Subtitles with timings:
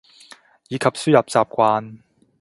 [0.69, 1.99] 以及輸入習慣